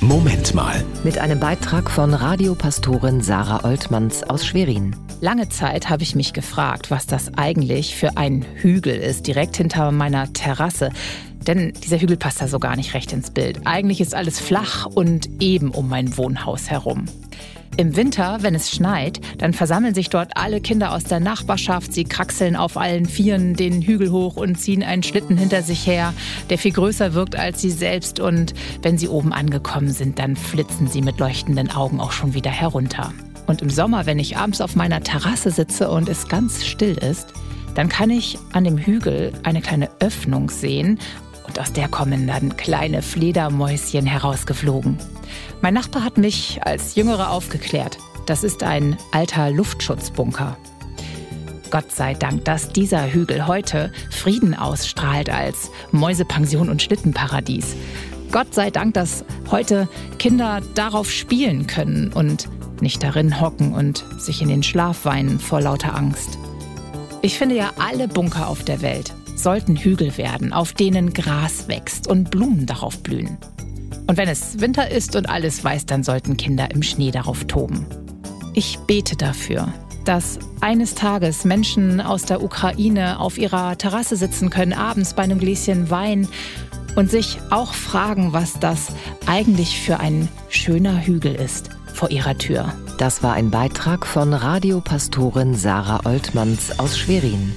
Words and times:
Moment 0.00 0.54
mal. 0.54 0.84
Mit 1.02 1.18
einem 1.18 1.40
Beitrag 1.40 1.90
von 1.90 2.14
Radiopastorin 2.14 3.20
Sarah 3.20 3.64
Oltmanns 3.64 4.22
aus 4.22 4.46
Schwerin. 4.46 4.94
Lange 5.20 5.48
Zeit 5.48 5.90
habe 5.90 6.04
ich 6.04 6.14
mich 6.14 6.32
gefragt, 6.32 6.92
was 6.92 7.08
das 7.08 7.34
eigentlich 7.36 7.96
für 7.96 8.16
ein 8.16 8.44
Hügel 8.54 8.94
ist, 8.94 9.26
direkt 9.26 9.56
hinter 9.56 9.90
meiner 9.90 10.32
Terrasse. 10.32 10.90
Denn 11.48 11.72
dieser 11.82 11.98
Hügel 11.98 12.18
passt 12.18 12.40
da 12.40 12.46
so 12.46 12.58
gar 12.58 12.76
nicht 12.76 12.94
recht 12.94 13.12
ins 13.12 13.30
Bild. 13.30 13.62
Eigentlich 13.64 14.00
ist 14.00 14.14
alles 14.14 14.38
flach 14.38 14.86
und 14.86 15.28
eben 15.40 15.70
um 15.70 15.88
mein 15.88 16.16
Wohnhaus 16.16 16.70
herum. 16.70 17.06
Im 17.78 17.96
Winter, 17.96 18.38
wenn 18.40 18.54
es 18.54 18.70
schneit, 18.70 19.20
dann 19.38 19.52
versammeln 19.54 19.94
sich 19.94 20.10
dort 20.10 20.36
alle 20.36 20.60
Kinder 20.60 20.92
aus 20.92 21.04
der 21.04 21.20
Nachbarschaft. 21.20 21.94
Sie 21.94 22.04
kraxeln 22.04 22.56
auf 22.56 22.76
allen 22.76 23.06
Vieren 23.06 23.54
den 23.54 23.82
Hügel 23.82 24.10
hoch 24.10 24.36
und 24.36 24.56
ziehen 24.56 24.82
einen 24.82 25.02
Schlitten 25.02 25.36
hinter 25.36 25.62
sich 25.62 25.86
her, 25.86 26.12
der 26.50 26.58
viel 26.58 26.72
größer 26.72 27.14
wirkt 27.14 27.36
als 27.36 27.62
sie 27.62 27.70
selbst. 27.70 28.20
Und 28.20 28.52
wenn 28.82 28.98
sie 28.98 29.08
oben 29.08 29.32
angekommen 29.32 29.90
sind, 29.90 30.18
dann 30.18 30.36
flitzen 30.36 30.88
sie 30.88 31.02
mit 31.02 31.18
leuchtenden 31.18 31.70
Augen 31.70 32.00
auch 32.00 32.12
schon 32.12 32.34
wieder 32.34 32.50
herunter. 32.50 33.12
Und 33.46 33.62
im 33.62 33.70
Sommer, 33.70 34.04
wenn 34.04 34.18
ich 34.18 34.36
abends 34.36 34.60
auf 34.60 34.76
meiner 34.76 35.00
Terrasse 35.00 35.50
sitze 35.50 35.88
und 35.90 36.08
es 36.08 36.28
ganz 36.28 36.66
still 36.66 36.98
ist, 36.98 37.32
dann 37.74 37.88
kann 37.88 38.10
ich 38.10 38.36
an 38.52 38.64
dem 38.64 38.76
Hügel 38.76 39.32
eine 39.44 39.62
kleine 39.62 39.88
Öffnung 40.00 40.50
sehen 40.50 40.98
und 41.48 41.58
aus 41.58 41.72
der 41.72 41.88
kommen 41.88 42.26
dann 42.26 42.56
kleine 42.56 43.02
Fledermäuschen 43.02 44.06
herausgeflogen. 44.06 44.98
Mein 45.62 45.74
Nachbar 45.74 46.04
hat 46.04 46.18
mich 46.18 46.60
als 46.62 46.94
Jüngere 46.94 47.30
aufgeklärt. 47.30 47.98
Das 48.26 48.44
ist 48.44 48.62
ein 48.62 48.96
alter 49.12 49.50
Luftschutzbunker. 49.50 50.56
Gott 51.70 51.90
sei 51.92 52.14
Dank, 52.14 52.44
dass 52.44 52.68
dieser 52.70 53.12
Hügel 53.12 53.46
heute 53.46 53.92
Frieden 54.10 54.54
ausstrahlt 54.54 55.30
als 55.30 55.70
Mäusepension 55.90 56.68
und 56.68 56.82
Schlittenparadies. 56.82 57.76
Gott 58.30 58.54
sei 58.54 58.70
Dank, 58.70 58.94
dass 58.94 59.24
heute 59.50 59.88
Kinder 60.18 60.60
darauf 60.74 61.10
spielen 61.10 61.66
können 61.66 62.12
und 62.12 62.48
nicht 62.80 63.02
darin 63.02 63.40
hocken 63.40 63.74
und 63.74 64.04
sich 64.18 64.40
in 64.42 64.48
den 64.48 64.62
Schlaf 64.62 65.04
weinen 65.04 65.40
vor 65.40 65.60
lauter 65.60 65.94
Angst. 65.96 66.38
Ich 67.22 67.36
finde 67.36 67.56
ja, 67.56 67.72
alle 67.78 68.06
Bunker 68.06 68.48
auf 68.48 68.62
der 68.64 68.80
Welt 68.80 69.12
sollten 69.38 69.76
Hügel 69.76 70.16
werden, 70.18 70.52
auf 70.52 70.72
denen 70.72 71.12
Gras 71.12 71.68
wächst 71.68 72.06
und 72.06 72.30
Blumen 72.30 72.66
darauf 72.66 72.98
blühen. 73.02 73.38
Und 74.06 74.16
wenn 74.16 74.28
es 74.28 74.60
Winter 74.60 74.90
ist 74.90 75.16
und 75.16 75.28
alles 75.28 75.62
weiß, 75.62 75.86
dann 75.86 76.02
sollten 76.02 76.36
Kinder 76.36 76.70
im 76.70 76.82
Schnee 76.82 77.10
darauf 77.10 77.44
toben. 77.44 77.86
Ich 78.54 78.78
bete 78.86 79.16
dafür, 79.16 79.72
dass 80.04 80.38
eines 80.60 80.94
Tages 80.94 81.44
Menschen 81.44 82.00
aus 82.00 82.22
der 82.22 82.42
Ukraine 82.42 83.20
auf 83.20 83.36
ihrer 83.36 83.76
Terrasse 83.76 84.16
sitzen 84.16 84.48
können, 84.50 84.72
abends 84.72 85.14
bei 85.14 85.22
einem 85.22 85.38
Gläschen 85.38 85.90
Wein 85.90 86.26
und 86.96 87.10
sich 87.10 87.38
auch 87.50 87.74
fragen, 87.74 88.32
was 88.32 88.58
das 88.58 88.88
eigentlich 89.26 89.78
für 89.78 90.00
ein 90.00 90.28
schöner 90.48 91.04
Hügel 91.04 91.34
ist 91.34 91.70
vor 91.92 92.10
ihrer 92.10 92.38
Tür. 92.38 92.72
Das 92.96 93.22
war 93.22 93.34
ein 93.34 93.50
Beitrag 93.50 94.06
von 94.06 94.32
Radiopastorin 94.32 95.54
Sarah 95.54 96.06
Oltmanns 96.06 96.78
aus 96.78 96.98
Schwerin. 96.98 97.52